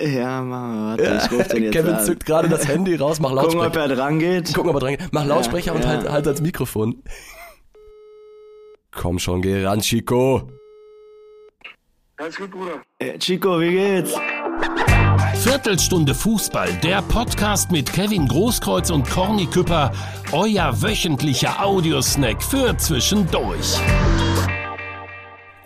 [0.00, 2.04] Ja, Mama, warte, ich ruf den jetzt Kevin an.
[2.04, 3.90] zückt gerade das Handy raus, mach Gucken, ob Lautsprecher.
[3.90, 4.54] er dran geht.
[4.54, 5.12] Gucken, ob er dran geht.
[5.12, 5.88] Mach Lautsprecher und ja.
[5.88, 7.02] halt, halt ans Mikrofon.
[8.90, 10.48] Komm schon, geh ran, Chico.
[12.16, 12.80] Alles gut, Bruder.
[12.98, 14.14] Äh, Chico, wie geht's?
[15.34, 19.92] Viertelstunde Fußball, der Podcast mit Kevin Großkreuz und Corny Küpper,
[20.32, 23.78] euer wöchentlicher Audiosnack für zwischendurch.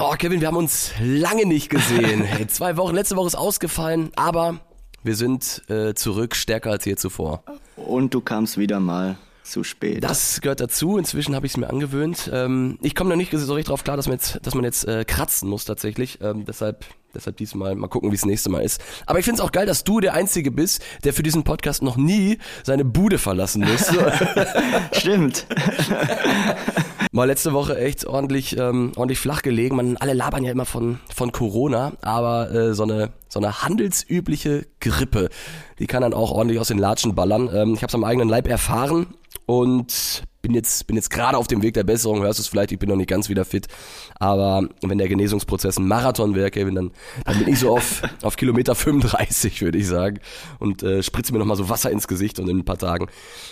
[0.00, 2.22] Oh, Kevin, wir haben uns lange nicht gesehen.
[2.28, 4.60] Hey, zwei Wochen, letzte Woche ist ausgefallen, aber
[5.02, 7.42] wir sind äh, zurück, stärker als je zuvor.
[7.74, 10.04] Und du kamst wieder mal zu spät.
[10.04, 10.98] Das gehört dazu.
[10.98, 12.30] Inzwischen habe ich es mir angewöhnt.
[12.32, 14.86] Ähm, ich komme noch nicht so richtig drauf klar, dass man jetzt, dass man jetzt
[14.86, 16.20] äh, kratzen muss tatsächlich.
[16.20, 18.80] Ähm, deshalb, deshalb diesmal mal gucken, wie es nächste Mal ist.
[19.06, 21.82] Aber ich finde es auch geil, dass du der Einzige bist, der für diesen Podcast
[21.82, 23.86] noch nie seine Bude verlassen muss.
[24.92, 25.44] Stimmt.
[27.18, 29.74] Mal letzte Woche echt ordentlich, ähm, ordentlich flach gelegen.
[29.74, 34.68] Man, alle labern ja immer von, von Corona, aber äh, so, eine, so eine handelsübliche
[34.78, 35.28] Grippe,
[35.80, 37.50] die kann dann auch ordentlich aus den Latschen ballern.
[37.52, 39.08] Ähm, ich habe es am eigenen Leib erfahren
[39.48, 42.20] und bin jetzt, bin jetzt gerade auf dem Weg der Besserung.
[42.20, 43.66] Hörst du es vielleicht, ich bin noch nicht ganz wieder fit.
[44.18, 46.90] Aber wenn der Genesungsprozess ein Marathon wäre, Kevin, dann,
[47.24, 50.20] dann bin ich so auf, auf Kilometer 35, würde ich sagen.
[50.58, 53.06] Und äh, spritze mir nochmal so Wasser ins Gesicht und in ein paar Tagen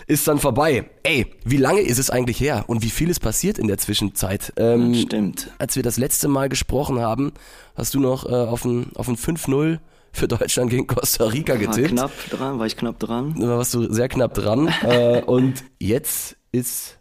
[0.07, 0.85] ist dann vorbei.
[1.03, 4.53] Ey, wie lange ist es eigentlich her und wie viel ist passiert in der Zwischenzeit?
[4.59, 5.51] Ähm, Stimmt.
[5.57, 7.33] als wir das letzte Mal gesprochen haben,
[7.75, 9.79] hast du noch äh, auf ein, auf ein 5-0
[10.17, 11.91] für Deutschland gegen Costa Rica War getippt.
[11.91, 13.35] knapp dran, war ich knapp dran.
[13.39, 14.69] Da warst du sehr knapp dran.
[14.83, 16.99] äh, und jetzt ist,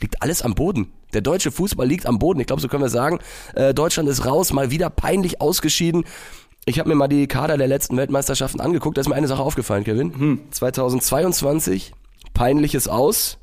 [0.00, 0.92] liegt alles am Boden.
[1.12, 2.40] Der deutsche Fußball liegt am Boden.
[2.40, 3.20] Ich glaube, so können wir sagen.
[3.54, 6.04] Äh, Deutschland ist raus, mal wieder peinlich ausgeschieden.
[6.64, 8.96] Ich habe mir mal die Kader der letzten Weltmeisterschaften angeguckt.
[8.96, 10.40] Da ist mir eine Sache aufgefallen, Kevin.
[10.50, 11.92] 2022,
[12.34, 13.38] peinliches Aus,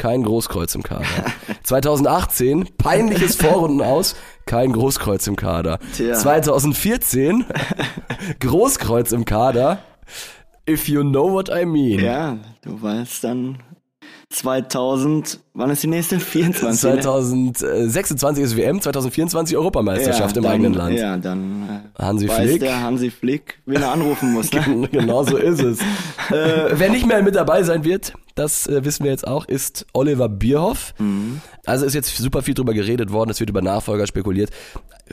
[0.00, 1.04] kein Großkreuz im Kader.
[1.62, 5.78] 2018, peinliches Vorrunden aus, kein Großkreuz im Kader.
[5.94, 6.14] Tja.
[6.14, 7.44] 2014,
[8.40, 9.78] Großkreuz im Kader.
[10.68, 12.02] If you know what I mean.
[12.02, 13.58] Ja, du weißt dann
[14.30, 16.18] 2000, wann ist die nächste?
[16.18, 16.94] 24.
[16.94, 17.00] ne?
[17.00, 20.96] 2026 ist WM, 2024 Europameisterschaft im dann, eigenen Land.
[20.96, 22.60] Ja, dann äh, Hansi weiß Flick.
[22.60, 24.50] der Hansi Flick, wen er anrufen muss.
[24.70, 24.88] Ne?
[24.92, 25.80] genau so ist es.
[26.30, 29.86] äh, wer nicht mehr mit dabei sein wird, das äh, wissen wir jetzt auch, ist
[29.92, 30.94] Oliver Bierhoff.
[30.98, 31.40] Mhm.
[31.66, 34.50] Also ist jetzt super viel drüber geredet worden, es wird über Nachfolger spekuliert.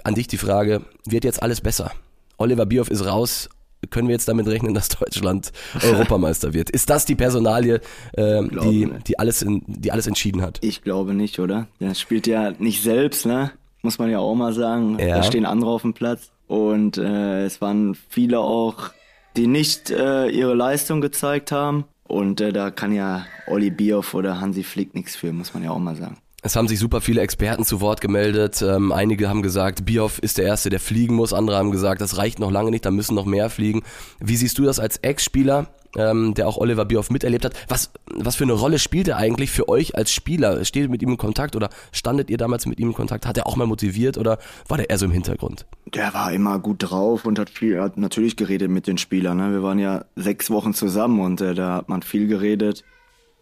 [0.03, 1.91] An dich die Frage, wird jetzt alles besser?
[2.38, 3.50] Oliver Bierhoff ist raus.
[3.91, 5.51] Können wir jetzt damit rechnen, dass Deutschland
[5.83, 6.69] Europameister wird?
[6.69, 7.79] Ist das die Personalie,
[8.13, 10.59] glaube die, die, alles in, die alles entschieden hat?
[10.61, 11.67] Ich glaube nicht, oder?
[11.79, 13.51] Der spielt ja nicht selbst, ne?
[13.84, 14.97] Muss man ja auch mal sagen.
[14.99, 15.17] Ja.
[15.17, 16.31] Da stehen andere auf dem Platz.
[16.47, 18.91] Und äh, es waren viele auch,
[19.35, 21.85] die nicht äh, ihre Leistung gezeigt haben.
[22.07, 25.72] Und äh, da kann ja Olli Bierhoff oder Hansi Flick nichts für, muss man ja
[25.72, 26.18] auch mal sagen.
[26.47, 28.62] Es haben sich super viele Experten zu Wort gemeldet.
[28.62, 31.34] Ähm, einige haben gesagt, Bierhoff ist der Erste, der fliegen muss.
[31.34, 33.84] Andere haben gesagt, das reicht noch lange nicht, da müssen noch mehr fliegen.
[34.22, 37.53] Wie siehst du das als Ex-Spieler, ähm, der auch Oliver Bierhoff miterlebt hat?
[37.68, 40.63] Was, was für eine Rolle spielt er eigentlich für euch als Spieler?
[40.63, 43.25] Steht ihr mit ihm in Kontakt oder standet ihr damals mit ihm in Kontakt?
[43.28, 44.38] Hat er auch mal motiviert oder
[44.69, 45.66] war der eher so im Hintergrund?
[45.94, 49.35] Der war immer gut drauf und hat viel, hat natürlich geredet mit den Spielern.
[49.35, 49.52] Ne?
[49.52, 52.85] Wir waren ja sechs Wochen zusammen und äh, da hat man viel geredet,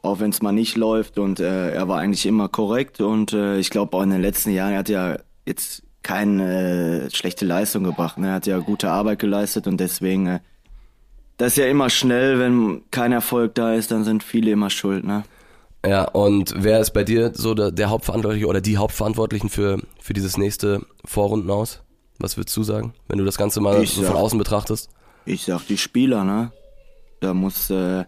[0.05, 1.17] auch wenn es mal nicht läuft.
[1.19, 4.51] Und äh, er war eigentlich immer korrekt und äh, ich glaube auch in den letzten
[4.51, 8.17] Jahren, er hat ja jetzt keine äh, schlechte Leistung gebracht.
[8.17, 8.27] Ne?
[8.29, 10.39] Er hat ja gute Arbeit geleistet und deswegen, äh,
[11.37, 15.03] das ist ja immer schnell, wenn kein Erfolg da ist, dann sind viele immer schuld.
[15.03, 15.23] Ne?
[15.85, 20.13] Ja, und wer ist bei dir so der, der Hauptverantwortliche oder die Hauptverantwortlichen für, für
[20.13, 21.81] dieses nächste Vorrunden aus?
[22.17, 24.89] Was würdest du sagen, wenn du das Ganze mal Ich so von sag- außen betrachtest?
[25.25, 26.51] Ich sag die Spieler, ne?
[27.19, 28.05] Da muss, äh,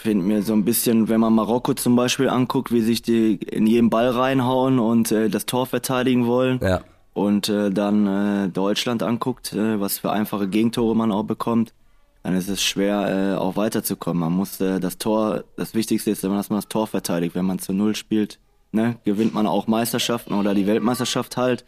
[0.00, 3.66] find mir so ein bisschen, wenn man Marokko zum Beispiel anguckt, wie sich die in
[3.66, 6.58] jeden Ball reinhauen und äh, das Tor verteidigen wollen.
[6.62, 6.80] Ja.
[7.12, 11.74] Und äh, dann äh, Deutschland anguckt, äh, was für einfache Gegentore man auch bekommt,
[12.22, 14.20] dann ist es schwer, äh, auch weiterzukommen.
[14.20, 17.34] Man muss äh, das Tor, das Wichtigste ist, dass man das Tor verteidigt.
[17.34, 18.38] Wenn man zu Null spielt,
[18.72, 21.64] ne, gewinnt man auch Meisterschaften oder die Weltmeisterschaft halt.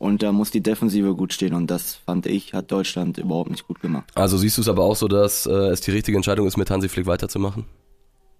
[0.00, 1.52] Und da muss die Defensive gut stehen.
[1.52, 4.10] Und das fand ich, hat Deutschland überhaupt nicht gut gemacht.
[4.14, 6.70] Also siehst du es aber auch so, dass äh, es die richtige Entscheidung ist, mit
[6.70, 7.66] Hansi Flick weiterzumachen?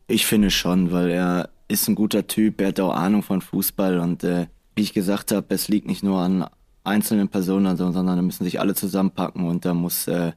[0.09, 3.99] Ich finde schon, weil er ist ein guter Typ, er hat auch Ahnung von Fußball
[4.01, 6.47] und äh, wie ich gesagt habe, es liegt nicht nur an
[6.83, 10.33] einzelnen Personen, sondern da müssen sich alle zusammenpacken und da muss äh,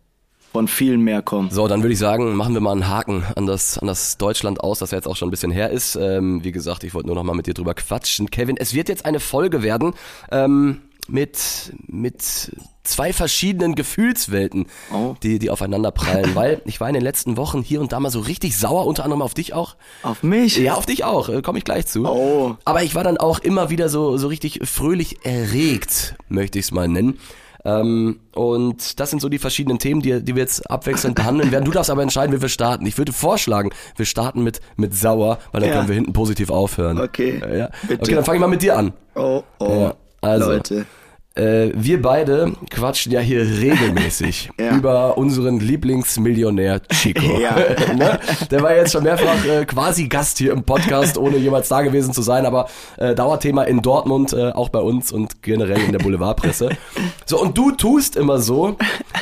[0.52, 1.50] von vielen mehr kommen.
[1.52, 4.60] So, dann würde ich sagen, machen wir mal einen Haken an das, an das Deutschland
[4.60, 5.96] aus, das ja jetzt auch schon ein bisschen her ist.
[5.96, 8.30] Ähm, wie gesagt, ich wollte nur noch mal mit dir drüber quatschen.
[8.30, 9.94] Kevin, es wird jetzt eine Folge werden
[10.32, 12.52] ähm, mit, mit
[12.84, 15.16] zwei verschiedenen Gefühlswelten, Oh.
[15.24, 16.32] die, die aufeinander prallen.
[16.36, 19.04] Weil ich war in den letzten Wochen hier und da mal so richtig sauer, unter
[19.04, 19.76] anderem auf dich auch.
[20.02, 20.58] Auf mich?
[20.58, 22.06] Ja, auf dich auch, komme ich gleich zu.
[22.06, 22.56] Oh.
[22.66, 26.72] Aber ich war dann auch immer wieder so, so richtig fröhlich erregt, möchte ich es
[26.72, 27.20] mal nennen.
[27.66, 31.64] Ähm, und das sind so die verschiedenen Themen, die, die wir jetzt abwechselnd behandeln werden.
[31.64, 32.86] Du darfst aber entscheiden, wie wir starten.
[32.86, 35.76] Ich würde vorschlagen, wir starten mit, mit Sauer, weil dann Ja.
[35.78, 37.00] können wir hinten positiv aufhören.
[37.00, 37.70] Okay, Äh, Ja.
[37.90, 38.92] Okay, dann fange ich mal mit dir an.
[39.16, 39.83] Oh, oh.
[40.34, 40.86] Also, Leute.
[41.36, 44.76] Äh, wir beide quatschen ja hier regelmäßig Ja.
[44.78, 47.40] über unseren Lieblingsmillionär Chico.
[47.40, 47.56] Ja.
[47.96, 48.20] ne?
[48.52, 52.14] Der war jetzt schon mehrfach äh, quasi Gast hier im Podcast, ohne jemals da gewesen
[52.14, 56.00] zu sein, aber äh, Dauerthema in Dortmund, äh, auch bei uns und generell in der
[56.00, 56.70] Boulevardpresse.
[57.26, 58.78] So, und du tust immer so,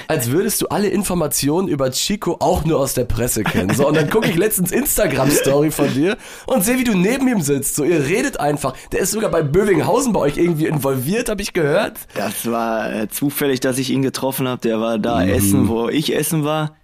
[0.10, 3.74] als würdest du alle Informationen über Chico auch nur aus der Presse kennen.
[3.74, 7.40] So, und dann gucke ich letztens Instagram-Story von dir und sehe, wie du neben ihm
[7.42, 7.75] sitzt.
[7.75, 8.74] So, ihr redet einfach.
[8.92, 12.00] Der ist sogar bei Bövinghausen bei euch irgendwie involviert, habe ich gehört.
[12.15, 14.62] Das war äh, zufällig, dass ich ihn getroffen habe.
[14.62, 16.75] Der war da essen, wo ich essen war.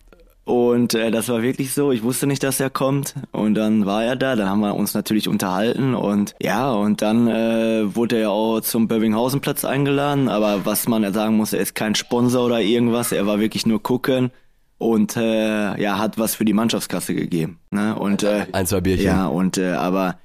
[0.47, 1.91] Und äh, das war wirklich so.
[1.91, 3.15] Ich wusste nicht, dass er kommt.
[3.33, 4.37] Und dann war er da.
[4.37, 5.93] Dann haben wir uns natürlich unterhalten.
[5.93, 10.29] Und ja, und dann äh, wurde er ja auch zum Bövinghausenplatz eingeladen.
[10.29, 13.11] Aber was man sagen muss, er ist kein Sponsor oder irgendwas.
[13.11, 14.31] Er war wirklich nur gucken.
[14.77, 17.59] Und äh, ja, hat was für die Mannschaftskasse gegeben.
[17.71, 17.95] Ne?
[17.95, 19.05] Und äh, Ein, zwei Bierchen.
[19.05, 20.15] Ja, und äh, aber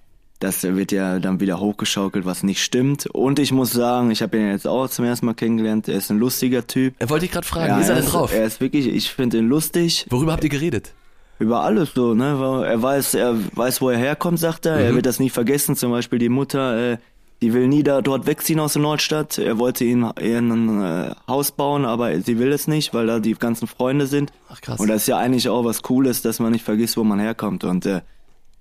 [0.42, 3.06] das wird ja dann wieder hochgeschaukelt, was nicht stimmt.
[3.06, 5.88] Und ich muss sagen, ich habe ihn jetzt auch zum ersten Mal kennengelernt.
[5.88, 6.94] Er ist ein lustiger Typ.
[6.98, 8.32] Er wollte ich gerade fragen, Ja, wie ist er denn drauf?
[8.32, 10.06] Er ist wirklich, ich finde ihn lustig.
[10.10, 10.92] Worüber habt ihr geredet?
[11.38, 12.64] Über alles so, ne?
[12.66, 14.76] Er weiß, er weiß, wo er herkommt, sagt er.
[14.76, 14.82] Mhm.
[14.84, 15.76] Er wird das nie vergessen.
[15.76, 16.98] Zum Beispiel die Mutter, äh,
[17.40, 19.38] die will nie da dort wegziehen aus der Nordstadt.
[19.38, 23.20] Er wollte ihnen eher ein äh, Haus bauen, aber sie will es nicht, weil da
[23.20, 24.32] die ganzen Freunde sind.
[24.48, 24.80] Ach, krass.
[24.80, 27.64] Und das ist ja eigentlich auch was Cooles, dass man nicht vergisst, wo man herkommt.
[27.64, 28.00] Und äh,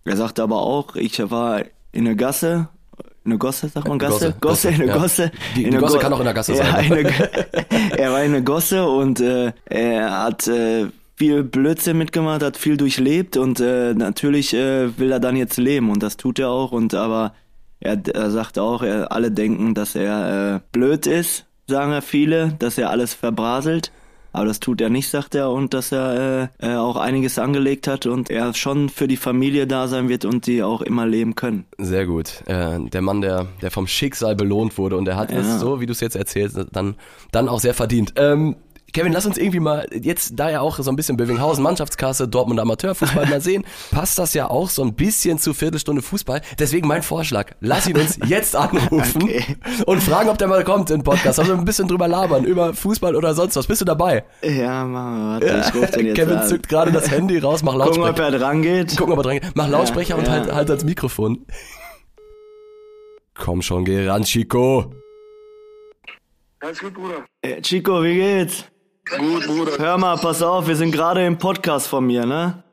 [0.05, 1.61] er sagte aber auch, ich war
[1.91, 2.67] in der Gasse,
[3.23, 4.33] eine Gosse, sagt man Gasse?
[4.41, 4.97] Gosse, Gosse, in der ja.
[4.97, 5.31] Gosse.
[5.55, 7.03] Die- die Gosse Go- kann auch in der Gasse sein, ne?
[7.03, 7.11] G-
[7.97, 10.87] er war in der Gosse und äh, er hat äh,
[11.17, 15.91] viel Blödsinn mitgemacht, hat viel durchlebt und äh, natürlich äh, will er dann jetzt leben
[15.91, 17.33] und das tut er auch und aber
[17.79, 22.55] er, er sagt auch, er, alle denken, dass er äh, blöd ist, sagen ja viele,
[22.59, 23.91] dass er alles verbraselt.
[24.33, 27.87] Aber das tut er nicht, sagt er, und dass er äh, äh, auch einiges angelegt
[27.87, 31.35] hat und er schon für die Familie da sein wird und die auch immer leben
[31.35, 31.65] können.
[31.77, 32.41] Sehr gut.
[32.45, 35.59] Äh, der Mann, der, der vom Schicksal belohnt wurde und der hat es Ja.
[35.59, 36.95] so, wie du es jetzt erzählst, dann,
[37.31, 38.13] dann auch sehr verdient.
[38.15, 38.55] Ähm,
[38.93, 42.59] Kevin, lass uns irgendwie mal, jetzt da ja auch so ein bisschen Bövinghausen, Mannschaftskasse, Dortmund
[42.59, 46.41] Amateurfußball mal sehen, passt das ja auch so ein bisschen zu Viertelstunde Fußball.
[46.59, 49.57] Deswegen mein Vorschlag, lass ihn uns jetzt anrufen Okay.
[49.85, 51.39] und fragen, ob der mal kommt in den Podcast.
[51.39, 53.67] Also ein bisschen drüber labern, über Fußball oder sonst was.
[53.67, 54.25] Bist du dabei?
[54.43, 56.47] Ja, Mann, warte, ich ruf den jetzt Kevin an.
[56.47, 58.33] zückt gerade das Handy raus, mach Gucken, ob Lautsprecher.
[58.33, 58.97] er dran geht.
[58.97, 59.55] Gucken, ob er dran geht.
[59.55, 60.31] Mach Lautsprecher und ja.
[60.33, 61.45] halt, halt ans Mikrofon.
[63.35, 64.93] Komm schon, geh ran, Chico.
[66.59, 67.25] Alles gut, Bruder.
[67.41, 68.65] Äh, Chico, wie geht's?
[69.09, 69.77] Gut, Bruder.
[69.77, 72.63] Hör mal, pass auf, wir sind gerade im Podcast von mir, ne?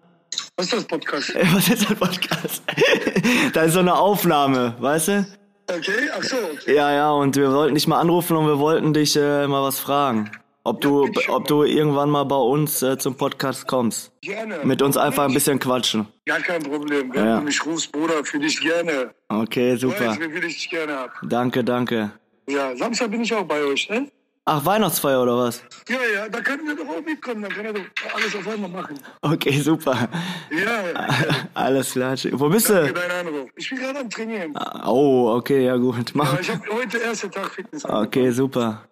[0.57, 1.35] Was ist das Podcast?
[1.35, 2.63] Ey, Was ist das Podcast?
[3.55, 5.27] da ist so eine Aufnahme, weißt du?
[5.71, 6.75] Okay, ach so, okay.
[6.77, 9.81] Ja, ja, und wir wollten dich mal anrufen und wir wollten dich äh, mal was
[9.81, 10.31] fragen.
[10.65, 11.35] Ob du, bitte schön.
[11.35, 14.13] ob du irgendwann mal bei uns äh, zum Podcast kommst.
[14.21, 14.59] Gerne.
[14.65, 16.07] Mit uns einfach ein bisschen quatschen.
[16.27, 17.13] Gar kein Problem.
[17.15, 17.39] Wenn Ja.
[17.39, 19.15] du mich rufst, Bruder, für dich gerne.
[19.29, 20.09] Okay, Du super.
[20.09, 21.11] weißt, wie viel ich dich gerne hab.
[21.23, 22.11] Danke, danke.
[22.49, 24.11] Ja, Samstag bin ich auch bei euch, ne?
[24.51, 25.63] Ach, Weihnachtsfeier oder was?
[25.91, 27.43] Ja, ja, da können wir doch auch mitkommen.
[27.43, 28.99] Dann können wir doch alles auf einmal machen.
[29.21, 30.09] Okay, super.
[30.51, 31.07] Ja,
[31.55, 32.17] Alles klar.
[32.17, 32.41] Chico.
[32.41, 32.99] Wo bist für du?
[33.21, 33.51] Anruf.
[33.57, 34.55] Ich bin gerade am Trainieren.
[34.87, 36.13] Oh, okay, ja gut.
[36.15, 36.33] Mach.
[36.33, 37.85] Ja, ich habe heute ersten Tag Fitness.
[37.85, 38.85] Okay, super.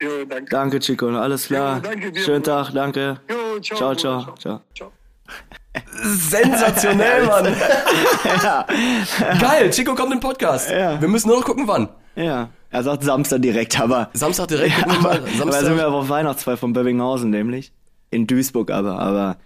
[0.00, 0.50] Jo, danke.
[0.50, 1.08] Danke, Chico.
[1.08, 1.74] Alles klar.
[1.74, 2.64] Ja, danke dir, Schönen Bruder.
[2.64, 3.20] Tag, danke.
[3.30, 3.76] Jo, ciao.
[3.76, 4.60] Ciao, ciao, ciao.
[4.74, 4.92] ciao.
[6.02, 7.54] Sensationell, Mann.
[9.38, 10.70] Geil, Chico kommt im Podcast.
[10.70, 10.98] Ja.
[10.98, 11.90] Wir müssen nur noch gucken, wann.
[12.16, 14.10] Ja, er sagt Samstag direkt, aber.
[14.14, 15.16] Samstag direkt wir aber, mal.
[15.18, 15.86] aber sind wir Samstag.
[15.92, 17.72] auf Weihnachtsfeier von Bövinghausen nämlich.
[18.10, 19.36] In Duisburg aber, aber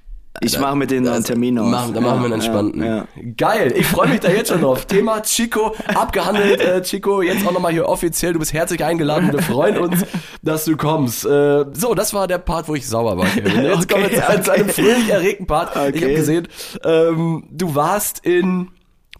[0.40, 1.70] ich mache mit denen einen Termin aus.
[1.70, 2.82] Machen, dann machen wir einen entspannten.
[2.82, 3.06] Ja, ja.
[3.36, 4.84] Geil, ich freue mich da jetzt schon drauf.
[4.86, 6.60] Thema Chico abgehandelt.
[6.60, 8.32] Äh, Chico, jetzt auch nochmal hier offiziell.
[8.34, 9.32] Du bist herzlich eingeladen.
[9.32, 10.04] Wir freuen uns,
[10.42, 11.24] dass du kommst.
[11.26, 13.26] Äh, so, das war der Part, wo ich sauer war.
[13.26, 13.64] Kevin.
[13.64, 15.70] Jetzt Okay, kommen wir zu, einem fröhlich erregten Part.
[15.74, 16.02] Ich Okay.
[16.04, 16.48] habe gesehen,
[16.84, 18.68] ähm, du warst in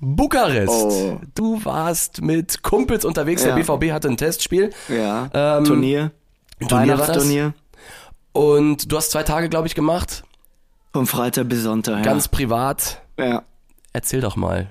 [0.01, 0.69] Bukarest.
[0.71, 1.21] Oh.
[1.35, 3.43] Du warst mit Kumpels unterwegs.
[3.43, 3.57] Der Ja.
[3.57, 4.71] BVB hatte ein Testspiel.
[4.89, 6.13] Ja, Ähm, Turnier.
[6.61, 7.55] Weihnachtsturnier.
[8.33, 10.25] Und du hast zwei Tage, glaube ich, gemacht.
[10.93, 12.03] Vom Freitag bis Sonntag.
[12.05, 13.03] Ganz privat.
[13.19, 13.25] ja.
[13.27, 13.43] ja.
[13.93, 14.69] Erzähl doch mal.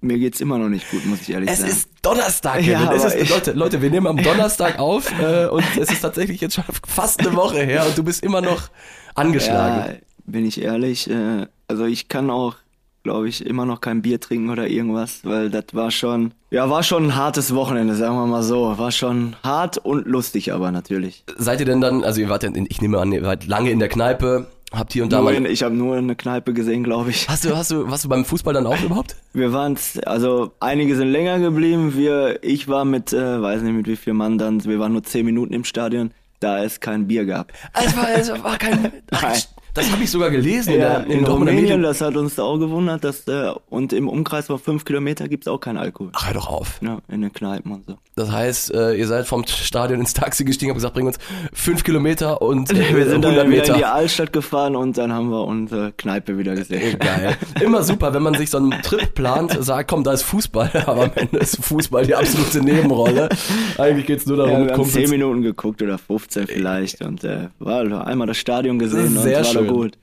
[0.00, 1.70] Mir geht's immer noch nicht gut, muss ich ehrlich Es sagen.
[1.70, 2.62] ist Donnerstag.
[2.62, 6.40] Ja, es ist, Leute, Leute, wir nehmen am Donnerstag auf äh, und es ist tatsächlich
[6.40, 8.68] jetzt schon fast eine Woche her und du bist immer noch
[9.14, 9.92] angeschlagen.
[9.94, 12.56] Ja, bin ich ehrlich, äh, also ich kann auch,
[13.02, 16.82] glaube ich, immer noch kein Bier trinken oder irgendwas, weil das war schon, ja, war
[16.82, 18.76] schon ein hartes Wochenende, sagen wir mal so.
[18.78, 21.24] War schon hart und lustig aber natürlich.
[21.36, 23.78] Seid ihr denn dann, also ihr wart, in, ich nehme an, ihr wart lange in
[23.78, 25.34] der Kneipe, habt hier und da Nur mal...
[25.34, 27.28] in, ich habe nur eine Kneipe gesehen, glaube ich.
[27.28, 29.16] Hast du, hast du, warst du beim Fußball dann auch überhaupt?
[29.32, 31.94] Wir waren, also einige sind länger geblieben.
[31.96, 35.02] Wir, ich war mit, äh, weiß nicht mit wie viel Mann dann, wir waren nur
[35.02, 36.12] zehn Minuten im Stadion.
[36.40, 37.52] da es kein Bier gab.
[37.72, 38.92] Es war, es war kein.
[39.10, 39.34] Ach.
[39.74, 42.42] Das habe ich sogar gelesen Ja, in, der, in in Rumänien, das hat uns da
[42.42, 46.10] auch gewundert, dass äh, und im Umkreis von fünf Kilometer gibt's auch keinen Alkohol.
[46.14, 46.80] Ach, hör doch auf.
[46.82, 47.96] Ja, in den Kneipen und so.
[48.14, 51.18] Das heißt, äh, ihr seid vom Stadion ins Taxi gestiegen, habt gesagt, bring uns
[51.54, 53.94] fünf Kilometer und äh, Wir sind 100 dann wieder in die Meter.
[53.94, 56.98] Altstadt gefahren und dann haben wir unsere Kneipe wieder gesehen.
[56.98, 57.36] Geil.
[57.62, 61.04] Immer super, wenn man sich so einen Trip plant, sagt, komm, da ist Fußball, aber
[61.04, 63.30] am Ende ist Fußball die absolute Nebenrolle.
[63.78, 67.48] Eigentlich geht's nur darum, Ja, wir haben 10 Minuten geguckt oder 15 vielleicht und äh,
[67.58, 69.61] war einmal das Stadion gesehen Sehr und war schön.
[69.66, 69.98] Doch gut.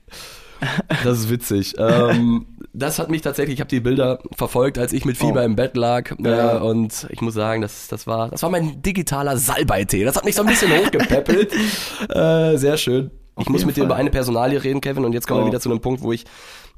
[1.04, 1.74] Das ist witzig.
[1.78, 5.44] Ähm, das hat mich tatsächlich, ich habe die Bilder verfolgt, als ich mit Fieber Oh.
[5.44, 6.12] im Bett lag.
[6.22, 6.58] Ja.
[6.58, 10.04] Äh, und ich muss sagen, das, das, war, das war mein digitaler Salbeitee.
[10.04, 11.52] Das hat mich so ein bisschen hochgepäppelt.
[12.10, 13.10] Äh, sehr schön.
[13.38, 13.86] Ich Auf muss jeden mit dir Fall.
[13.86, 15.04] über eine Personalie reden, Kevin.
[15.06, 15.48] Und jetzt kommen wir Oh.
[15.48, 16.24] wieder zu einem Punkt, wo ich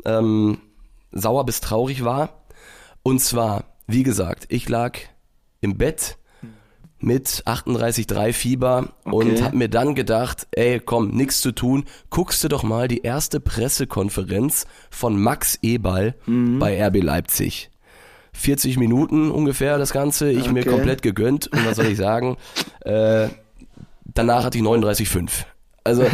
[0.04, 0.58] ähm,
[1.10, 2.44] sauer bis traurig war.
[3.02, 4.96] Und zwar, wie gesagt, ich lag
[5.60, 6.18] im Bett
[7.02, 9.42] mit 38,3 Fieber und Okay.
[9.42, 13.40] hab mir dann gedacht, ey, komm, nix zu tun, guckst du doch mal die erste
[13.40, 16.58] Pressekonferenz von Max Eberl Mhm.
[16.58, 17.70] bei RB Leipzig.
[18.34, 20.70] 40 Minuten ungefähr das Ganze, ich mir Okay.
[20.70, 22.38] komplett gegönnt und was soll ich sagen,
[22.80, 23.28] äh,
[24.04, 25.44] danach hatte ich 39,5.
[25.84, 26.04] Also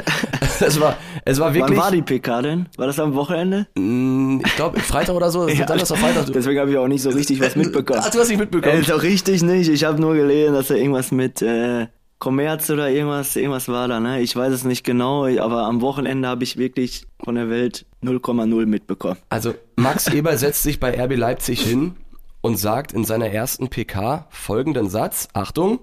[0.66, 2.68] es war, es war Wann wirklich, war die PK denn?
[2.76, 3.66] War das am Wochenende?
[3.76, 6.32] mh, ich glaube Freitag oder so, Ja, dann ist doch Freitag.
[6.32, 8.00] Deswegen habe ich auch nicht so richtig was mitbekommen.
[8.04, 8.80] Ach, du hast nicht mitbekommen.
[8.80, 9.68] Äh, so richtig nicht.
[9.68, 11.86] Ich habe nur gelesen, dass da irgendwas mit äh,
[12.18, 14.00] Kommerz oder irgendwas, irgendwas war da.
[14.00, 14.20] Ne?
[14.20, 18.66] Ich weiß es nicht genau, aber am Wochenende habe ich wirklich von der Welt 0,0
[18.66, 19.16] mitbekommen.
[19.28, 21.94] Also Max Eberl setzt sich bei RB Leipzig hin
[22.40, 25.78] und sagt in seiner ersten PK folgenden Satz, Achtung,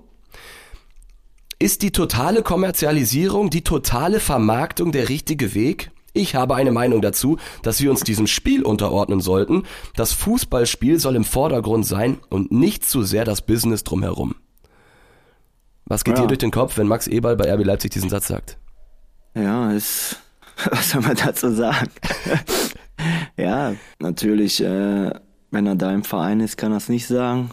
[1.59, 5.91] ist die totale Kommerzialisierung, die totale Vermarktung der richtige Weg?
[6.13, 9.63] Ich habe eine Meinung dazu, dass wir uns diesem Spiel unterordnen sollten.
[9.95, 14.35] Das Fußballspiel soll im Vordergrund sein und nicht zu sehr das Business drumherum.
[15.85, 16.21] Was geht Ja.
[16.21, 18.57] dir durch den Kopf, wenn Max Eberl bei RB Leipzig diesen Satz sagt?
[19.35, 20.21] Ja, ist.
[20.71, 21.89] Was soll man dazu sagen?
[23.37, 25.11] ja, natürlich, äh,
[25.51, 27.51] wenn er da im Verein ist, kann er es nicht sagen.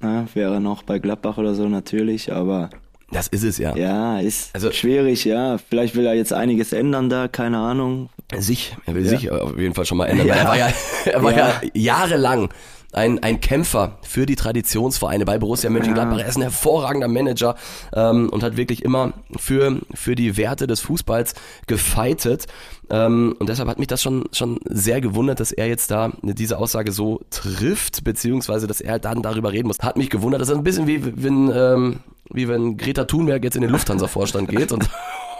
[0.00, 0.26] Ne?
[0.34, 2.68] Wäre noch bei Gladbach oder so natürlich, aber
[3.10, 3.76] Das ist es ja.
[3.76, 5.58] ja, ist Also- schwierig, ja.
[5.58, 8.08] Vielleicht will er jetzt einiges ändern da, keine Ahnung.
[8.36, 9.10] Sich, er will Ja.
[9.10, 10.26] sich auf jeden Fall schon mal ändern.
[10.26, 10.34] Ja.
[10.34, 10.68] Er war ja,
[11.04, 11.48] er war ja.
[11.48, 11.60] Ja.
[11.74, 12.48] jahrelang
[12.92, 16.18] ein, ein Kämpfer für die Traditionsvereine bei Borussia Mönchengladbach.
[16.20, 17.56] Er ist ein hervorragender Manager
[17.92, 21.34] ähm, und hat wirklich immer für, für die Werte des Fußballs
[21.66, 22.46] gefeitet.
[22.90, 26.58] Ähm, und deshalb hat mich das schon, schon sehr gewundert, dass er jetzt da diese
[26.58, 29.78] Aussage so trifft, beziehungsweise dass er dann darüber reden muss.
[29.80, 30.40] Hat mich gewundert.
[30.40, 34.48] Das ist ein bisschen wie wenn, ähm, wie wenn Greta Thunberg jetzt in den Lufthansa-Vorstand
[34.48, 34.88] geht und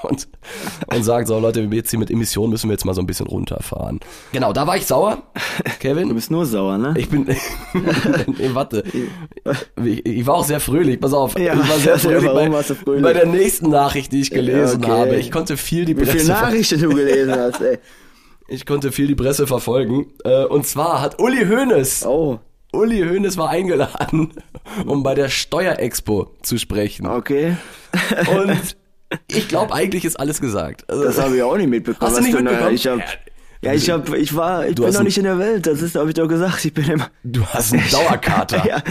[0.03, 0.29] und,
[0.89, 3.27] und sagt, so Leute, jetzt hier mit Emissionen müssen wir jetzt mal so ein bisschen
[3.27, 4.01] runterfahren.
[4.33, 5.23] Genau, da war ich sauer,
[5.65, 6.15] Du Kevin.
[6.15, 6.93] bist nur sauer, ne?
[6.99, 8.85] Ich bin, nee, warte,
[9.83, 12.53] ich, ich war auch sehr fröhlich, pass auf, Ja, ich war sehr fröhlich, warum bei,
[12.53, 13.03] warst du fröhlich?
[13.03, 14.93] bei der nächsten Nachricht, die ich gelesen okay.
[14.93, 15.17] habe.
[15.17, 17.79] Ich konnte viel die Wie viele Presse, Nachrichten du gelesen hast, ey.
[18.49, 20.13] ich konnte viel die Presse verfolgen.
[20.25, 22.41] Äh, Und zwar hat Uli Hoeneß, Oh,
[22.75, 24.33] Uli Hoeneß war eingeladen,
[24.87, 27.07] um bei der Steuerexpo zu sprechen.
[27.07, 27.57] okay.
[28.27, 28.77] Und
[29.29, 30.89] ich glaube, eigentlich ist alles gesagt.
[30.91, 32.11] Also, Das habe ich auch nicht mitbekommen.
[32.11, 32.75] Hast du nicht mitbekommen?
[32.75, 32.99] Ich hab,
[33.63, 35.67] ja, ich hab, ich war, ich Du bin noch nicht in der Welt.
[35.67, 36.65] Das ist, habe ich doch gesagt.
[36.65, 37.09] Ich bin immer.
[37.23, 38.65] Du hast einen Dauerkater.
[38.69, 38.83] Ja.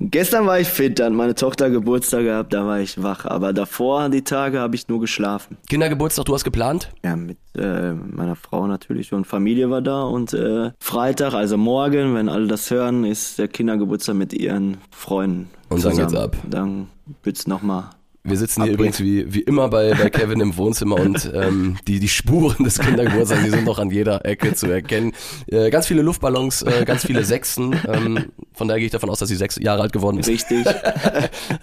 [0.00, 3.24] Gestern war ich fit, dann hat meine Tochter Geburtstag gehabt, da war ich wach.
[3.26, 5.56] Aber davor, die Tage, habe ich nur geschlafen.
[5.68, 6.92] Kindergeburtstag, du hast geplant?
[7.04, 10.02] Ja, mit äh, meiner Frau natürlich und Familie war da.
[10.02, 15.50] Und äh, Freitag, also morgen, wenn alle das hören, ist der Kindergeburtstag mit ihren Freunden.
[15.68, 16.36] Und dann geht's ab.
[16.48, 16.88] Dann
[17.22, 17.90] wird's nochmal.
[18.26, 22.00] Wir sitzen hier übrigens wie, wie immer bei, bei Kevin im Wohnzimmer und ähm, die,
[22.00, 25.12] die Spuren des Kindergeburtstags, die sind noch an jeder Ecke zu erkennen.
[25.46, 27.78] Äh, ganz viele Luftballons, äh, ganz viele Sechsen.
[27.86, 30.28] Ähm, von daher gehe ich davon aus, dass sie sechs Jahre alt geworden ist.
[30.28, 30.66] Richtig.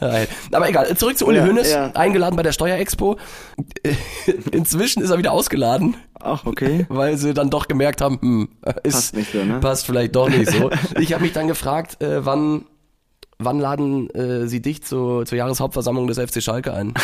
[0.51, 1.91] Aber egal, zurück zu Uli Ja, Hoeneß, ja.
[1.94, 3.18] eingeladen bei der Steuerexpo.
[4.51, 6.86] Inzwischen ist er wieder ausgeladen, Ach, okay.
[6.89, 8.50] weil sie dann doch gemerkt haben, hm,
[8.84, 9.60] ist, Passt so, ne?
[9.62, 10.70] passt vielleicht doch nicht so.
[11.00, 12.65] Ich habe mich dann gefragt, äh, wann,
[13.43, 16.93] wann laden äh, sie dich zu, zur Jahreshauptversammlung des FC Schalke ein?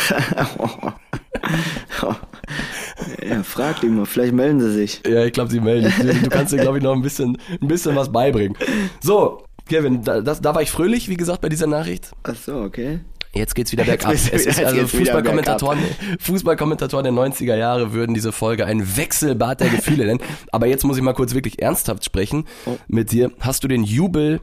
[3.28, 5.02] Ja, frag die mal, vielleicht melden sie sich.
[5.08, 6.22] Ja, ich glaube, sie melden sich.
[6.22, 8.58] Du, kannst dir, glaube ich, noch ein bisschen, ein bisschen was beibringen.
[9.02, 12.12] So, Kevin, da, das, da war ich fröhlich, wie gesagt, bei dieser Nachricht.
[12.24, 13.02] Ach so, okay.
[13.34, 14.12] Jetzt geht's wieder bergab.
[14.12, 15.80] bist Es ist jetzt also Fußballkommentatoren,
[16.20, 20.22] Fußballkommentatoren der 90er Jahre würden diese Folge ein Wechselbad der Gefühle nennen.
[20.52, 22.78] Aber jetzt muss ich mal kurz wirklich ernsthaft sprechen Oh.
[22.88, 23.32] mit dir.
[23.40, 24.42] Hast du den Jubel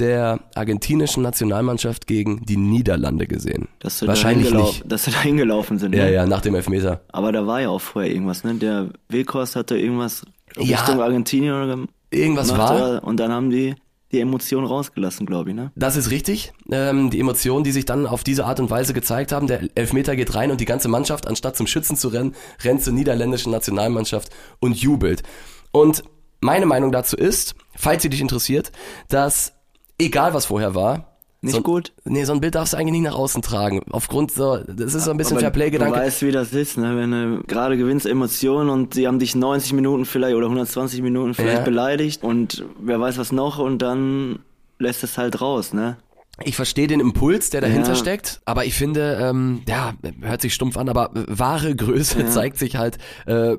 [0.00, 3.68] der argentinischen Nationalmannschaft gegen die Niederlande gesehen?
[3.78, 4.84] Dass Wahrscheinlich nicht.
[4.90, 5.94] Dass sie da hingelaufen sind.
[5.94, 6.12] Ja, ne?
[6.12, 7.02] ja, nach dem Elfmeter.
[7.12, 8.54] Aber da war ja auch vorher irgendwas, ne?
[8.54, 10.24] Der Weghorst hatte irgendwas
[10.56, 10.78] Ja.
[10.78, 11.78] Richtung Argentinien oder
[12.10, 13.04] Irgendwas war.
[13.04, 13.74] Und dann haben die
[14.12, 15.70] die Emotion rausgelassen, glaube ich, ne?
[15.76, 16.52] Das ist richtig.
[16.70, 20.16] Ähm, die Emotionen, die sich dann auf diese Art und Weise gezeigt haben, der Elfmeter
[20.16, 24.30] geht rein und die ganze Mannschaft, anstatt zum Schützen zu rennen, rennt zur niederländischen Nationalmannschaft
[24.58, 25.22] und jubelt.
[25.70, 26.02] Und
[26.40, 28.72] meine Meinung dazu ist, falls sie dich interessiert,
[29.08, 29.52] dass
[30.00, 31.06] egal was vorher war,
[31.42, 31.92] Nicht so, gut?
[32.04, 33.80] Nee, so ein Bild darfst du eigentlich nicht nach außen tragen.
[33.90, 35.94] Aufgrund so, das ist so ein bisschen Fairplay-Gedanke.
[35.94, 36.96] Du weißt, wie das ist, ne?
[36.96, 41.34] Wenn du gerade gewinnst Emotionen und sie haben dich 90 Minuten vielleicht oder 120 Minuten
[41.34, 41.64] vielleicht Ja.
[41.64, 44.40] beleidigt und wer weiß was noch und dann
[44.78, 45.96] lässt es halt raus, ne?
[46.42, 47.94] Ich verstehe den Impuls, der dahinter Ja.
[47.96, 49.92] steckt, aber ich finde, ähm, ja,
[50.22, 53.56] hört sich stumpf an, aber wahre Größe zeigt sich halt äh,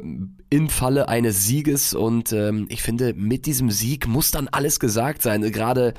[0.50, 5.21] im Falle eines Sieges und ähm, ich finde, mit diesem Sieg muss dann alles gesagt
[5.21, 5.43] sein.
[5.51, 5.93] Gerade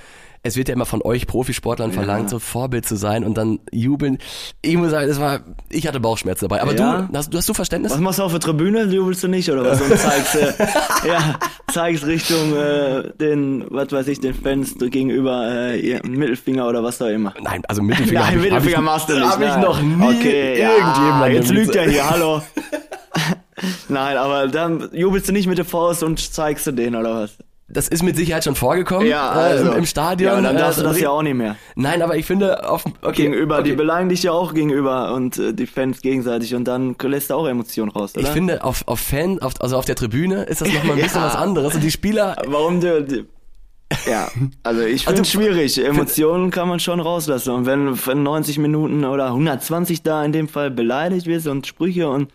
[0.44, 4.18] es wird ja immer von euch Profisportlern verlangt, so Vorbild zu sein und dann jubeln.
[4.61, 6.62] Ich muss sagen, es war, ich hatte Bauchschmerzen dabei.
[6.62, 7.08] Aber Ja.
[7.11, 7.92] du, hast, du hast du Verständnis?
[7.92, 8.84] Was machst du auf der Tribüne?
[8.84, 9.80] Jubelst du nicht oder was?
[9.80, 10.52] Und zeigst, äh,
[11.06, 11.38] ja,
[11.72, 17.06] zeigst Richtung äh, den, was weiß ich, den Fans gegenüber äh, Mittelfinger oder was auch
[17.06, 17.34] immer.
[17.40, 18.20] Nein, also Mittelfinger.
[18.20, 19.28] Nein, hab Mittelfinger ich, machst du nicht.
[19.28, 22.42] Hab ich noch nie okay, irgendjemandem Ja, jetzt lügt er hier, hallo.
[23.88, 27.37] Nein, aber dann jubelst du nicht mit der Faust und zeigst du den oder was?
[27.72, 30.30] Das ist mit Sicherheit schon vorgekommen äh, im, im Stadion.
[30.30, 30.42] also.
[30.42, 31.56] Ja, aber dann darfst äh, du das ja auch nicht mehr.
[31.74, 33.70] Nein, aber ich finde auf okay, Gegenüber, okay.
[33.70, 37.34] die beleidigen dich ja auch gegenüber und äh, die Fans gegenseitig und dann lässt du
[37.34, 38.22] auch Emotionen raus, oder?
[38.22, 41.20] Ich finde auf auf Fan, auf, also auf der Tribüne ist das nochmal ein bisschen
[41.20, 41.26] Ja.
[41.28, 43.24] was anderes und die Spieler Warum du, die,
[44.08, 44.28] ja,
[44.62, 45.84] also ich Also finde es schwierig.
[45.84, 47.50] Emotionen kann man schon rauslassen.
[47.54, 52.08] Und wenn für 90 Minuten oder 120 da in dem Fall beleidigt wirst und Sprüche
[52.08, 52.30] und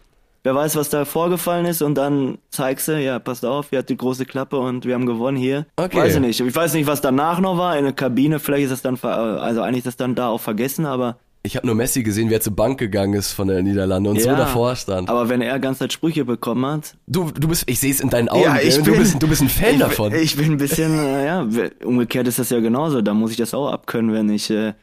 [0.47, 3.89] wer weiß, was da vorgefallen ist und dann zeigst du, ja, passt auf, ihr habt
[3.89, 5.65] die große Klappe und wir haben gewonnen hier.
[5.75, 5.97] Okay.
[5.97, 6.39] Weiß ich nicht.
[6.39, 8.39] Ich weiß nicht, was danach noch war in der Kabine.
[8.39, 11.67] Vielleicht ist das dann, also eigentlich ist das dann da auch vergessen, aber ich habe
[11.67, 14.37] nur Messi gesehen, wie er zur Bank gegangen ist von der Niederlande und so ja.
[14.37, 15.09] davor stand.
[15.09, 18.09] Aber wenn er ganz Zeit Sprüche bekommen hat, Du du bist ich sehe es in
[18.09, 18.83] deinen Augen, Ja, ich gell?
[18.83, 20.13] du bin- bist du bist ein Fan ich, davon.
[20.15, 21.45] Ich bin ein bisschen, äh, ja,
[21.83, 23.01] umgekehrt ist das ja genauso.
[23.01, 24.73] Da muss ich das auch abkönnen, wenn ich äh,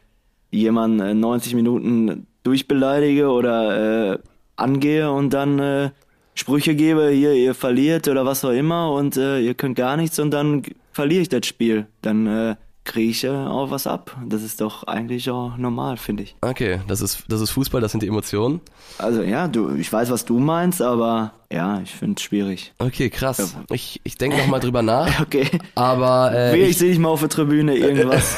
[0.51, 4.19] jemanden äh, 90 Minuten durchbeleidige oder äh,
[4.55, 5.89] angehe und dann äh,
[6.33, 10.19] Sprüche gebe, hier, ihr verliert oder was auch immer und äh, ihr könnt gar nichts
[10.19, 11.87] und dann verliere ich das Spiel.
[12.01, 14.15] Dann äh, kriege ich äh, auch was ab.
[14.27, 16.35] Das ist doch eigentlich auch normal, finde ich.
[16.41, 18.61] okay, das ist das ist Fußball, das sind die Emotionen.
[18.97, 22.73] Also ja, du, ich weiß, was du meinst, aber ja, ich finde es schwierig.
[22.79, 23.55] Okay, krass.
[23.71, 25.47] Ich ich denke noch mal drüber nach, Okay.
[25.75, 28.35] aber äh, ich, ich, sehe dich mal auf der Tribüne irgendwas.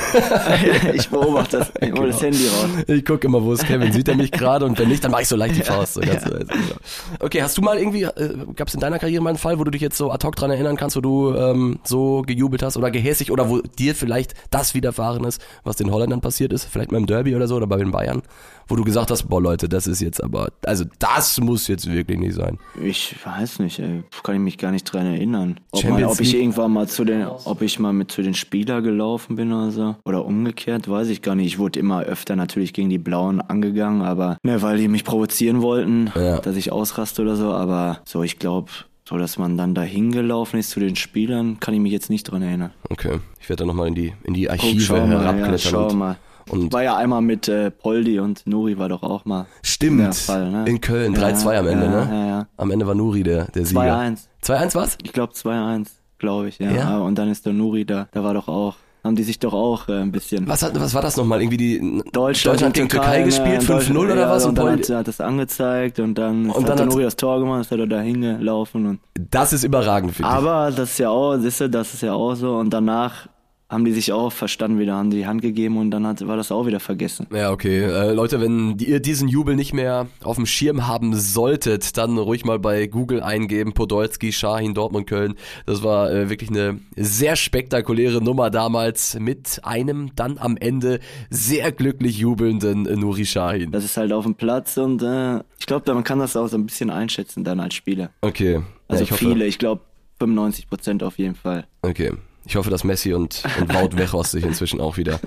[0.94, 1.72] ich beobachte das.
[1.82, 2.84] Ich hol das Handy raus.
[2.88, 3.92] ich gucke immer, wo ist Kevin?
[3.92, 4.66] Sieht er mich gerade?
[4.66, 5.96] Und wenn nicht, dann mache ich so leicht die Faust.
[5.96, 6.76] So ganz leise, genau.
[7.20, 9.64] Okay, hast du mal irgendwie, äh, gab es in deiner Karriere mal einen Fall, wo
[9.64, 12.78] du dich jetzt so ad hoc dran erinnern kannst, wo du ähm, so gejubelt hast
[12.78, 16.66] oder gehässig oder wo dir vielleicht das widerfahren ist, was den Holländern passiert ist?
[16.66, 18.22] Vielleicht mal im Derby oder so oder bei den Bayern?
[18.70, 22.20] Wo du gesagt hast, boah Leute, das ist jetzt aber, also das muss jetzt wirklich
[22.20, 22.60] nicht sein.
[22.82, 24.04] Ich weiß nicht, ey.
[24.24, 25.60] kann ich mich gar nicht dran erinnern.
[25.72, 28.82] Ob, man, ob ich irgendwann mal zu den, ob ich mal mit zu den Spieler
[28.82, 29.96] gelaufen bin oder so.
[30.04, 31.48] Oder umgekehrt, weiß ich gar nicht.
[31.48, 35.62] Ich wurde immer öfter natürlich gegen die Blauen angegangen, aber, ne, weil die mich provozieren
[35.62, 36.40] wollten, Ja.
[36.40, 37.52] dass ich ausraste oder so.
[37.54, 38.72] Aber so, ich glaube,
[39.08, 42.24] so dass man dann dahin gelaufen ist zu den Spielern, kann ich mich jetzt nicht
[42.26, 42.72] dran erinnern.
[42.90, 45.60] Okay, ich werde da nochmal in die, in die Guck, Archive schau mal, ja, herabklettern.
[45.60, 46.18] schau mal.
[46.50, 49.46] Und- war ja einmal mit äh, Poldi und Nuri war doch auch mal.
[49.64, 50.66] Stimmt, Fall, ne?
[50.68, 52.08] in Köln, Ja, 3-2 am Ende, ja, ne?
[52.12, 52.48] Ja, ja.
[52.58, 53.82] Am Ende war Nuri der, der Sieger.
[53.82, 54.28] 2-1.
[54.44, 54.98] 2-1 was?
[55.04, 55.88] Ich glaube 2-1,
[56.20, 56.72] glaube ich, ja.
[56.72, 56.98] Ja?
[57.00, 58.08] Und dann ist der Nuri da.
[58.12, 60.48] Da war doch auch, haben die sich doch auch äh, ein bisschen.
[60.48, 61.42] Was, hat, was war das nochmal?
[61.42, 63.26] Irgendwie die Deutschland, gegen Türkei, ne?
[63.26, 64.44] gespielt, 5-0 Deutschland- oder ja, was?
[64.46, 67.16] Und, Und dann Poldi- hat, hat das angezeigt und dann, Und hat dann Nuri das
[67.16, 68.86] Tor gemacht, ist er da hingelaufen.
[68.86, 70.36] Und, das ist überragend, finde ich.
[70.38, 72.56] aber das ist ja auch, siehst du, das ist ja auch so.
[72.58, 73.28] Und danach
[73.70, 76.52] haben die sich auch verstanden wieder, haben die Hand gegeben und dann hat, war das
[76.52, 77.28] auch wieder vergessen.
[77.34, 77.84] Ja, okay.
[77.84, 82.46] Äh, Leute, wenn ihr diesen Jubel nicht mehr auf dem Schirm haben solltet, dann ruhig
[82.46, 85.36] mal bei Google eingeben, Podolski, Schahin, Dortmund, Köln.
[85.66, 91.74] Das war äh, wirklich eine sehr spektakuläre Nummer damals mit einem dann am Ende sehr
[91.74, 93.72] glücklich jubelnden äh, Nuri Schahin.
[93.72, 96.58] Das ist halt auf dem Platz und äh, ich glaube, man kann das auch so
[96.58, 98.12] ein bisschen einschätzen dann als Spieler.
[98.22, 98.62] Okay.
[98.88, 99.82] Also ja, ich hoffe, viele, ich glaube
[100.20, 101.68] 95 Prozent auf jeden Fall.
[101.82, 102.14] Okay.
[102.48, 105.20] Ich hoffe, dass Messi und, und Wout Weghorst sich inzwischen auch wieder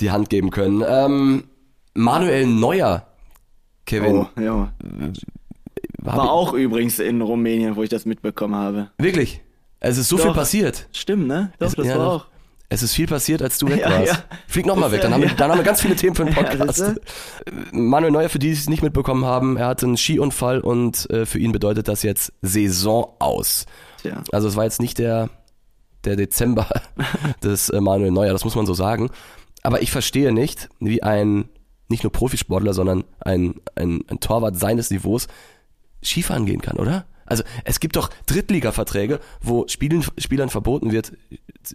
[0.00, 0.84] die Hand geben können.
[0.86, 1.44] Ähm,
[1.94, 3.06] Manuel Neuer,
[3.84, 4.16] Kevin.
[4.16, 4.72] Oh, ja.
[6.06, 8.90] hab War auch übrigens in Rumänien, wo ich das mitbekommen habe.
[8.98, 9.40] Wirklich?
[9.80, 10.34] Es ist so viel Doch.
[10.34, 10.88] passiert.
[10.92, 11.52] Stimmt, ne?
[11.58, 12.26] Doch, Es- das ja, war auch.
[12.70, 14.12] Es ist viel passiert, als du weg Ja, warst.
[14.12, 14.18] ja.
[14.46, 15.34] Flieg nochmal weg, dann haben, wir, Ja.
[15.34, 16.76] dann haben wir ganz viele Themen für den Ja, Podcast.
[16.78, 17.00] siehste?
[17.72, 21.24] Manuel Neuer, für die, die es nicht mitbekommen haben, er hatte einen Skiunfall und äh,
[21.24, 23.64] für ihn bedeutet das jetzt Saison aus.
[24.02, 24.22] Tja.
[24.32, 25.30] Also es war jetzt nicht der,
[26.04, 26.68] der Dezember
[27.42, 29.10] des äh, Manuel Neuer, das muss man so sagen.
[29.62, 31.48] Aber ich verstehe nicht, wie ein,
[31.88, 35.28] nicht nur Profisportler, sondern ein, ein, ein Torwart seines Niveaus
[36.02, 37.06] Skifahren gehen kann, oder?
[37.28, 41.12] Also es gibt doch Drittliga-Verträge, wo Spielen, Spielern verboten wird,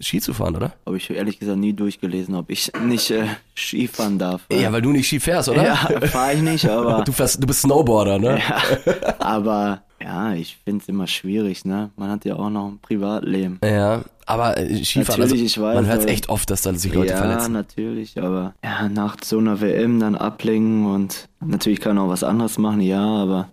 [0.01, 0.73] Ski zu fahren, oder?
[0.85, 4.41] Habe ich ehrlich gesagt nie durchgelesen, ob ich nicht äh, Ski fahren darf.
[4.51, 5.63] Ja, weil du nicht Ski fährst, oder?
[5.63, 5.75] Ja,
[6.07, 7.03] fahre ich nicht, aber.
[7.03, 8.39] Du, fährst, du bist Snowboarder, ne?
[8.39, 11.91] Ja, aber ja, ich finde es immer schwierig, ne?
[11.95, 13.59] Man hat ja auch noch ein Privatleben.
[13.63, 16.73] Ja, aber äh, Skifahren, also, Natürlich, ich weiß, man hört aber- echt oft, dass da
[16.73, 17.53] sich Leute ja, verletzen.
[17.53, 22.23] natürlich, aber ja, nach so einer WM dann ablenken und natürlich kann man auch was
[22.23, 23.49] anderes machen, ja, aber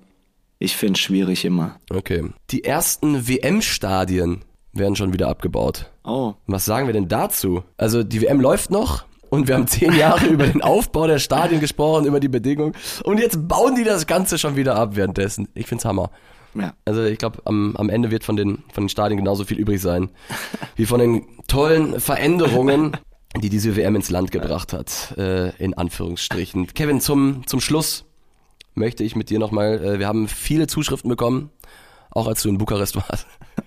[0.58, 1.76] ich finde es schwierig immer.
[1.90, 2.24] Okay.
[2.50, 5.90] Die ersten WM-Stadien werden schon wieder abgebaut.
[6.04, 7.62] Oh, Was sagen wir denn dazu?
[7.76, 11.60] Also die WM läuft noch und wir haben zehn Jahre über den Aufbau der Stadien
[11.60, 15.48] gesprochen, über die Bedingungen und jetzt bauen die das Ganze schon wieder ab währenddessen.
[15.54, 16.10] Ich find's Hammer.
[16.54, 16.74] Ja.
[16.84, 19.80] Also ich glaube, am, am Ende wird von den, von den Stadien genauso viel übrig
[19.80, 20.10] sein,
[20.76, 22.96] wie von den tollen Veränderungen,
[23.40, 26.66] die diese WM ins Land gebracht hat, äh, in Anführungsstrichen.
[26.68, 28.04] Kevin, zum, zum Schluss
[28.74, 31.50] möchte ich mit dir nochmal, äh, wir haben viele Zuschriften bekommen,
[32.10, 33.26] auch als du in Bukarest warst.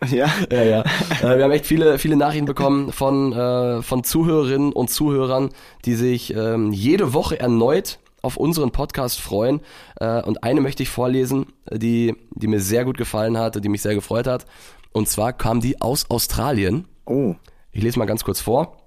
[0.10, 0.82] Ja, Ja, ja.
[1.22, 5.50] Äh, wir haben echt viele, viele Nachrichten bekommen von, äh, von Zuhörerinnen und Zuhörern,
[5.86, 9.62] die sich ähm, jede Woche erneut auf unseren Podcast freuen.
[10.00, 13.84] Äh, und eine möchte ich vorlesen, die, die mir sehr gut gefallen hat, die mich
[13.84, 14.46] sehr gefreut hat.
[14.92, 16.88] Und zwar kam die aus Australien.
[17.06, 17.36] oh,
[17.72, 18.78] Ich lese mal ganz kurz vor.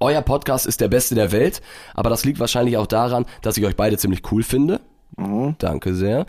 [0.00, 1.60] Euer Podcast ist der beste der Welt,
[1.92, 4.80] aber das liegt wahrscheinlich auch daran, dass ich euch beide ziemlich cool finde.
[5.18, 6.24] oh, Danke sehr.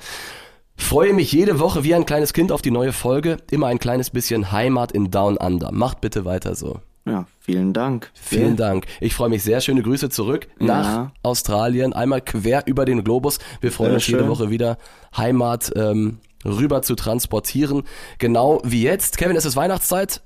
[0.77, 3.37] Freue mich jede Woche wie ein kleines Kind auf die neue Folge.
[3.49, 5.71] Immer ein kleines bisschen Heimat in Down Under.
[5.71, 6.81] Macht bitte weiter so.
[7.05, 8.09] Ja, vielen Dank.
[8.13, 8.85] Vielen Dank.
[8.99, 9.61] Ich freue mich sehr.
[9.61, 11.11] Schöne Grüße zurück nach Ja.
[11.23, 11.93] Australien.
[11.93, 13.39] Einmal quer über den Globus.
[13.61, 14.29] Wir freuen Sehr uns jede schön.
[14.29, 14.77] Woche wieder
[15.15, 17.83] Heimat ähm, rüber zu transportieren.
[18.17, 19.17] Genau wie jetzt.
[19.17, 20.21] Kevin, es ist Weihnachtszeit.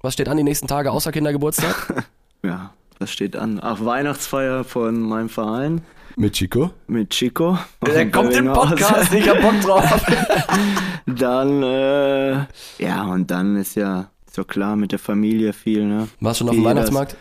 [0.00, 2.04] Was steht an die nächsten Tage außer Kindergeburtstag?
[2.44, 3.60] Ja, das steht an.
[3.62, 5.82] Ach, Weihnachtsfeier von meinem Verein
[6.16, 6.70] Mit Chico.
[6.88, 7.56] mit Chico.
[7.86, 8.52] Der kommt im.
[8.52, 9.12] Podcast.
[9.14, 9.84] Ich hab Bock drauf.
[11.06, 12.32] Dann, äh,
[12.78, 16.08] ja, und dann ist ja so klar mit der Familie viel, ne?
[16.20, 17.16] Warst du schon auf dem Weihnachtsmarkt?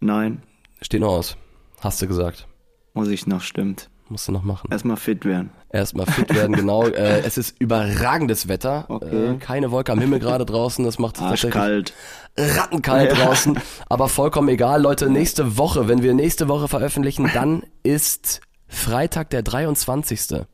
[0.00, 0.42] Nein,
[0.80, 1.36] Steht noch aus.
[1.80, 2.46] Hast du gesagt.
[2.94, 3.90] muss ich noch, stimmt.
[4.10, 4.68] Musst du noch machen.
[4.70, 5.50] Erstmal fit werden.
[5.70, 6.84] Erstmal fit werden, genau.
[6.86, 8.86] Äh, es ist überragendes Wetter.
[8.88, 9.32] Okay.
[9.32, 10.82] Äh, keine Wolke am Himmel gerade draußen.
[10.84, 11.92] Das macht es tatsächlich Arschkalt.
[12.38, 13.24] rattenkalt Ja.
[13.26, 13.58] draußen.
[13.88, 15.10] Aber vollkommen egal, Leute.
[15.10, 20.44] Nächste Woche, wenn wir nächste Woche veröffentlichen, dann ist Freitag der 23.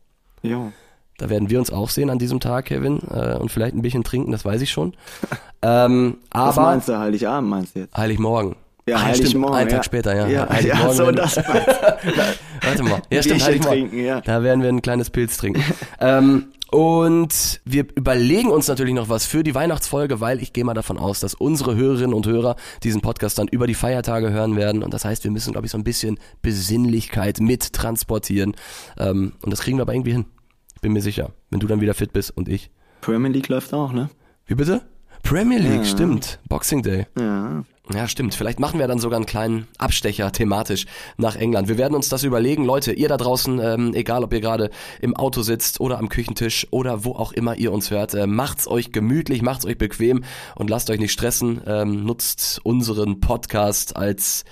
[0.43, 0.73] Jo.
[1.19, 3.01] Da werden wir uns auch sehen an diesem Tag, Kevin.
[3.11, 4.95] Äh, und vielleicht ein bisschen trinken, das weiß ich schon.
[5.67, 7.97] Ähm, Was aber meinst du, Heiligabend meinst du jetzt?
[7.97, 8.55] Heiligmorgen.
[8.87, 9.77] Ja, Ach, Heiligmorgen, einen ja.
[9.77, 10.27] Tag später, ja.
[10.27, 11.37] Ja, ja, so das
[12.63, 13.01] Warte mal.
[13.11, 13.89] Ja, stimmt, Heiligmorgen.
[13.89, 14.21] trinken, ja.
[14.21, 15.65] Da werden wir ein kleines Pilz trinken.
[16.01, 20.75] ähm, und wir überlegen uns natürlich noch was für die Weihnachtsfolge, weil ich gehe mal
[20.75, 24.83] davon aus, dass unsere Hörerinnen und Hörer diesen Podcast dann über die Feiertage hören werden.
[24.83, 28.55] Und das heißt, wir müssen, glaube ich, so ein bisschen Besinnlichkeit mit transportieren.
[28.99, 30.27] Ähm, und das kriegen wir aber irgendwie hin.
[30.85, 31.31] Bin mir sicher.
[31.49, 32.69] Wenn du dann wieder fit bist und ich.
[33.01, 34.11] Premier League läuft auch, ne?
[34.45, 34.83] Wie bitte?
[35.23, 35.85] Premier League, Ja.
[35.87, 36.39] stimmt.
[36.47, 37.07] Boxing Day.
[37.19, 37.65] Ja.
[37.95, 38.35] Ja, stimmt.
[38.35, 40.85] Vielleicht machen wir dann sogar einen kleinen Abstecher thematisch
[41.17, 41.69] nach England.
[41.69, 42.67] Wir werden uns das überlegen.
[42.67, 44.69] Leute, ihr da draußen, ähm, egal ob ihr gerade
[45.01, 48.69] im Auto sitzt oder am Küchentisch oder wo auch immer ihr uns hört, äh, macht's
[48.69, 50.23] euch gemütlich, macht's euch bequem
[50.55, 51.63] und lasst euch nicht stressen.
[51.67, 54.45] Ähm, nutzt unseren Podcast als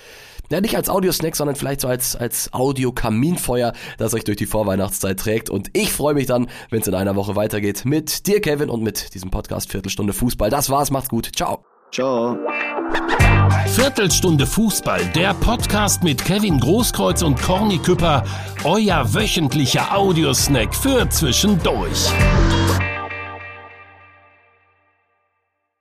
[0.53, 5.19] ja, nicht als Audiosnack, sondern vielleicht so als, als Audio-Kaminfeuer, das euch durch die Vorweihnachtszeit
[5.19, 5.51] trägt.
[5.51, 8.83] Und ich freue mich dann, wenn es in einer Woche weitergeht mit dir, Kevin, und
[8.83, 10.51] mit diesem Podcast Viertelstunde Fußball.
[10.51, 11.31] Das war's, macht's gut.
[11.35, 11.65] Ciao.
[11.93, 12.39] Ciao.
[13.67, 18.25] Viertelstunde Fußball, der Podcast mit Kevin Großkreuz und Corny Küpper,
[18.65, 22.11] euer wöchentlicher Audiosnack für zwischendurch.